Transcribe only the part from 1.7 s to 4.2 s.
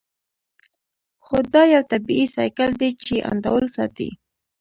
یو طبیعي سایکل دی چې انډول ساتي